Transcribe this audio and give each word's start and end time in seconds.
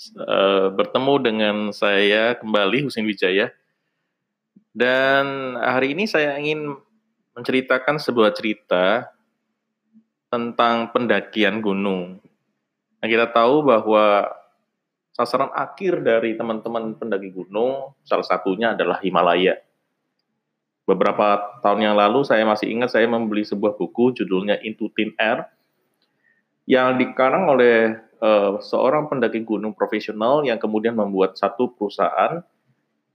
Uh, 0.00 0.72
bertemu 0.72 1.14
dengan 1.20 1.56
saya 1.76 2.32
kembali 2.40 2.88
Husin 2.88 3.04
Wijaya. 3.04 3.52
Dan 4.72 5.60
hari 5.60 5.92
ini 5.92 6.08
saya 6.08 6.40
ingin 6.40 6.72
menceritakan 7.36 8.00
sebuah 8.00 8.32
cerita 8.32 9.12
tentang 10.32 10.88
pendakian 10.96 11.60
gunung. 11.60 12.16
Nah, 12.96 13.08
kita 13.12 13.28
tahu 13.28 13.60
bahwa 13.60 14.24
sasaran 15.12 15.52
akhir 15.52 16.00
dari 16.00 16.32
teman-teman 16.32 16.96
pendaki 16.96 17.28
gunung 17.28 17.92
salah 18.00 18.24
satunya 18.24 18.72
adalah 18.72 19.04
Himalaya. 19.04 19.60
Beberapa 20.88 21.60
tahun 21.60 21.92
yang 21.92 21.96
lalu 22.00 22.24
saya 22.24 22.48
masih 22.48 22.72
ingat 22.72 22.96
saya 22.96 23.04
membeli 23.04 23.44
sebuah 23.44 23.76
buku 23.76 24.16
judulnya 24.16 24.64
Into 24.64 24.88
Thin 24.96 25.12
Air 25.20 25.44
yang 26.64 26.96
dikarang 26.96 27.52
oleh 27.52 28.08
uh, 28.20 28.60
seorang 28.60 29.08
pendaki 29.08 29.42
gunung 29.42 29.74
profesional 29.74 30.44
yang 30.44 30.60
kemudian 30.60 30.94
membuat 30.94 31.36
satu 31.36 31.72
perusahaan 31.74 32.44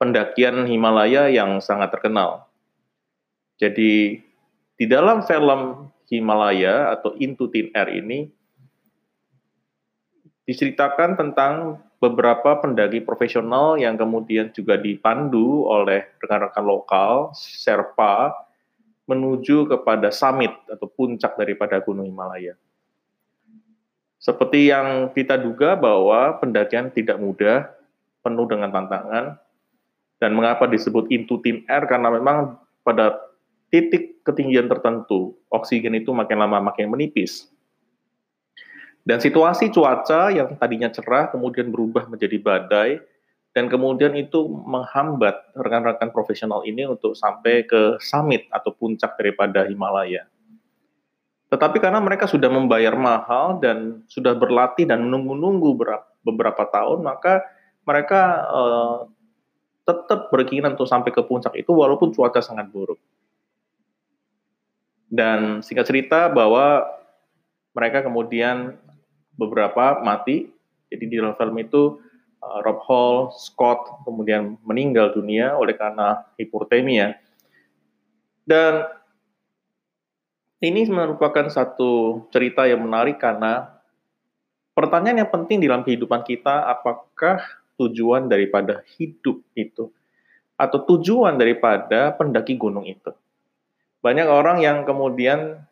pendakian 0.00 0.64
Himalaya 0.64 1.28
yang 1.28 1.60
sangat 1.60 1.92
terkenal. 1.92 2.48
Jadi 3.60 4.16
di 4.80 4.86
dalam 4.88 5.20
film 5.28 5.92
Himalaya 6.08 6.88
atau 6.96 7.12
Into 7.20 7.52
Thin 7.52 7.68
Air 7.76 7.92
ini 7.92 8.32
diceritakan 10.48 11.20
tentang 11.20 11.84
beberapa 12.00 12.56
pendaki 12.58 13.04
profesional 13.04 13.76
yang 13.76 14.00
kemudian 14.00 14.48
juga 14.56 14.80
dipandu 14.80 15.68
oleh 15.68 16.08
rekan-rekan 16.16 16.64
lokal, 16.64 17.30
Serpa, 17.36 18.32
menuju 19.04 19.68
kepada 19.68 20.08
summit 20.08 20.50
atau 20.66 20.88
puncak 20.88 21.36
daripada 21.36 21.76
Gunung 21.84 22.08
Himalaya. 22.08 22.56
Seperti 24.20 24.68
yang 24.68 25.16
kita 25.16 25.40
duga 25.40 25.80
bahwa 25.80 26.36
pendakian 26.36 26.92
tidak 26.92 27.16
mudah, 27.16 27.72
penuh 28.20 28.44
dengan 28.44 28.68
tantangan, 28.68 29.40
dan 30.20 30.30
mengapa 30.36 30.68
disebut 30.68 31.08
into 31.08 31.40
thin 31.40 31.64
air 31.64 31.88
karena 31.88 32.12
memang 32.12 32.60
pada 32.84 33.16
titik 33.72 34.20
ketinggian 34.20 34.68
tertentu 34.68 35.40
oksigen 35.48 35.96
itu 35.96 36.12
makin 36.12 36.36
lama 36.36 36.60
makin 36.60 36.92
menipis. 36.92 37.48
Dan 39.00 39.16
situasi 39.24 39.72
cuaca 39.72 40.28
yang 40.28 40.60
tadinya 40.60 40.92
cerah 40.92 41.32
kemudian 41.32 41.72
berubah 41.72 42.04
menjadi 42.04 42.36
badai 42.36 43.00
dan 43.56 43.72
kemudian 43.72 44.12
itu 44.14 44.44
menghambat 44.46 45.56
rekan-rekan 45.56 46.12
profesional 46.12 46.60
ini 46.68 46.84
untuk 46.84 47.16
sampai 47.16 47.64
ke 47.64 47.96
summit 48.04 48.44
atau 48.52 48.76
puncak 48.76 49.16
daripada 49.16 49.64
Himalaya. 49.64 50.28
Tetapi 51.50 51.82
karena 51.82 51.98
mereka 51.98 52.30
sudah 52.30 52.46
membayar 52.46 52.94
mahal 52.94 53.58
dan 53.58 54.06
sudah 54.06 54.38
berlatih 54.38 54.86
dan 54.86 55.02
menunggu-nunggu 55.02 55.74
beberapa 56.22 56.62
tahun, 56.70 57.02
maka 57.02 57.42
mereka 57.82 58.22
uh, 58.46 58.98
tetap 59.82 60.30
berkeinginan 60.30 60.78
untuk 60.78 60.86
sampai 60.86 61.10
ke 61.10 61.26
puncak 61.26 61.58
itu 61.58 61.74
walaupun 61.74 62.14
cuaca 62.14 62.38
sangat 62.38 62.70
buruk. 62.70 63.02
Dan 65.10 65.58
singkat 65.66 65.90
cerita 65.90 66.30
bahwa 66.30 66.86
mereka 67.74 68.06
kemudian 68.06 68.78
beberapa 69.34 69.98
mati. 70.06 70.54
Jadi 70.86 71.04
di 71.10 71.14
dalam 71.18 71.34
film 71.34 71.58
itu 71.58 71.98
uh, 72.38 72.58
Rob 72.62 72.78
Hall, 72.86 73.16
Scott 73.34 74.06
kemudian 74.06 74.54
meninggal 74.62 75.10
dunia 75.10 75.58
oleh 75.58 75.74
karena 75.74 76.30
hipotermia. 76.38 77.18
Dan 78.46 78.86
ini 80.60 80.84
merupakan 80.92 81.48
satu 81.48 82.24
cerita 82.28 82.68
yang 82.68 82.84
menarik 82.84 83.16
karena 83.16 83.80
pertanyaan 84.76 85.24
yang 85.24 85.32
penting 85.32 85.64
dalam 85.64 85.80
kehidupan 85.80 86.20
kita, 86.20 86.68
apakah 86.68 87.40
tujuan 87.80 88.28
daripada 88.28 88.84
hidup 88.96 89.40
itu 89.56 89.88
atau 90.60 90.78
tujuan 90.84 91.40
daripada 91.40 92.12
pendaki 92.12 92.60
gunung 92.60 92.84
itu? 92.84 93.08
Banyak 94.04 94.28
orang 94.28 94.60
yang 94.60 94.84
kemudian 94.84 95.64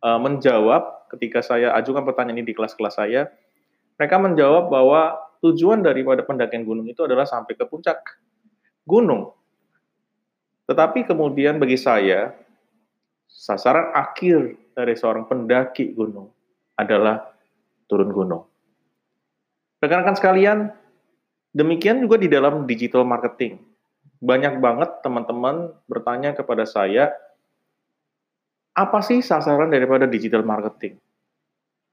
uh, 0.00 0.20
menjawab 0.20 1.08
ketika 1.12 1.44
saya 1.44 1.76
ajukan 1.76 2.04
pertanyaan 2.04 2.40
ini 2.40 2.52
di 2.52 2.54
kelas-kelas 2.56 2.96
saya, 2.96 3.28
mereka 4.00 4.16
menjawab 4.16 4.72
bahwa 4.72 5.20
tujuan 5.44 5.84
daripada 5.84 6.24
pendakian 6.24 6.64
gunung 6.64 6.88
itu 6.88 7.04
adalah 7.04 7.28
sampai 7.28 7.52
ke 7.52 7.64
puncak 7.68 8.00
gunung. 8.88 9.36
Tetapi 10.68 11.04
kemudian 11.04 11.60
bagi 11.60 11.76
saya, 11.76 12.32
sasaran 13.30 13.94
akhir 13.94 14.58
dari 14.74 14.98
seorang 14.98 15.30
pendaki 15.30 15.94
gunung 15.94 16.34
adalah 16.74 17.30
turun 17.86 18.10
gunung. 18.10 18.42
Rekan-rekan 19.80 20.18
sekalian, 20.18 20.58
demikian 21.54 22.02
juga 22.02 22.20
di 22.20 22.28
dalam 22.28 22.66
digital 22.66 23.06
marketing. 23.06 23.62
Banyak 24.20 24.60
banget 24.60 25.00
teman-teman 25.00 25.72
bertanya 25.88 26.36
kepada 26.36 26.68
saya, 26.68 27.14
apa 28.76 29.00
sih 29.00 29.24
sasaran 29.24 29.72
daripada 29.72 30.04
digital 30.04 30.44
marketing? 30.44 31.00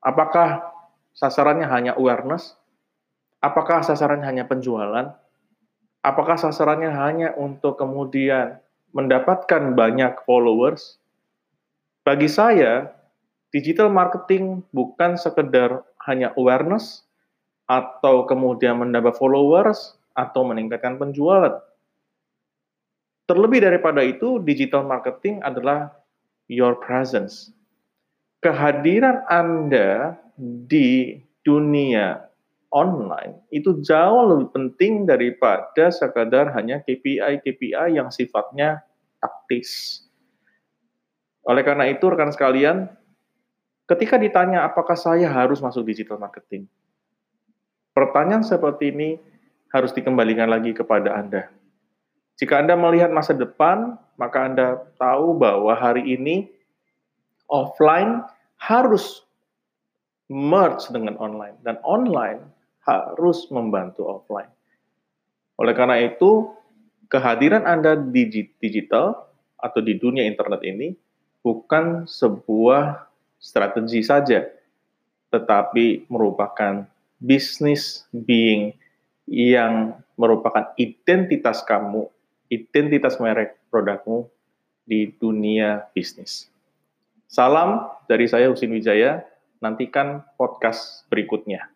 Apakah 0.03 0.68
sasarannya 1.16 1.66
hanya 1.72 1.92
awareness? 1.96 2.59
Apakah 3.40 3.81
sasarannya 3.86 4.28
hanya 4.28 4.46
penjualan? 4.46 5.16
Apakah 6.03 6.36
sasarannya 6.36 6.92
hanya 6.92 7.30
untuk 7.40 7.80
kemudian 7.80 8.59
mendapatkan 8.92 9.74
banyak 9.74 10.20
followers? 10.28 11.00
Bagi 12.07 12.31
saya, 12.31 12.88
digital 13.51 13.91
marketing 13.91 14.63
bukan 14.72 15.19
sekedar 15.19 15.84
hanya 16.07 16.31
awareness 16.40 17.03
atau 17.68 18.23
kemudian 18.23 18.79
menambah 18.79 19.12
followers 19.19 20.00
atau 20.16 20.47
meningkatkan 20.47 20.96
penjualan. 20.96 21.59
Terlebih 23.28 23.59
daripada 23.59 24.00
itu, 24.07 24.40
digital 24.40 24.88
marketing 24.88 25.44
adalah 25.44 25.91
your 26.47 26.79
presence. 26.79 27.51
Kehadiran 28.40 29.28
Anda 29.28 30.16
di 30.40 31.19
dunia 31.44 32.23
online 32.72 33.44
itu 33.51 33.84
jauh 33.84 34.31
lebih 34.31 34.56
penting 34.56 35.03
daripada 35.03 35.91
sekadar 35.91 36.56
hanya 36.56 36.79
KPI-KPI 36.88 38.00
yang 38.00 38.07
sifatnya 38.16 38.79
taktis. 39.19 40.06
Oleh 41.47 41.63
karena 41.63 41.88
itu, 41.88 42.03
rekan 42.12 42.30
sekalian, 42.35 42.91
ketika 43.88 44.19
ditanya 44.19 44.68
apakah 44.68 45.00
saya 45.00 45.31
harus 45.31 45.63
masuk 45.63 45.88
digital 45.88 46.19
marketing, 46.19 46.68
pertanyaan 47.96 48.44
seperti 48.44 48.91
ini 48.91 49.09
harus 49.72 49.96
dikembalikan 49.96 50.52
lagi 50.52 50.75
kepada 50.75 51.16
Anda. 51.16 51.47
Jika 52.38 52.59
Anda 52.59 52.75
melihat 52.75 53.09
masa 53.16 53.31
depan, 53.31 53.96
maka 54.19 54.44
Anda 54.44 54.68
tahu 55.00 55.40
bahwa 55.40 55.72
hari 55.74 56.03
ini 56.03 56.52
offline 57.47 58.28
harus 58.59 59.24
merge 60.28 60.91
dengan 60.91 61.16
online 61.18 61.56
dan 61.64 61.79
online 61.88 62.44
harus 62.84 63.47
membantu 63.50 64.03
offline. 64.06 64.52
Oleh 65.58 65.74
karena 65.74 65.97
itu, 66.03 66.52
kehadiran 67.08 67.64
Anda 67.64 67.96
di 67.96 68.28
digital 68.59 69.16
atau 69.58 69.79
di 69.81 69.97
dunia 69.97 70.28
internet 70.28 70.62
ini 70.68 71.06
bukan 71.47 72.03
sebuah 72.03 73.08
strategi 73.40 74.03
saja, 74.03 74.44
tetapi 75.31 76.12
merupakan 76.12 76.84
bisnis 77.24 78.03
being 78.12 78.76
yang 79.32 79.96
merupakan 80.20 80.76
identitas 80.76 81.64
kamu, 81.64 82.11
identitas 82.52 83.16
merek 83.23 83.55
produkmu 83.72 84.28
di 84.84 85.08
dunia 85.16 85.88
bisnis. 85.96 86.52
Salam 87.32 87.96
dari 88.11 88.28
saya 88.28 88.52
Husin 88.52 88.76
Wijaya, 88.76 89.23
nantikan 89.64 90.28
podcast 90.35 91.08
berikutnya. 91.08 91.72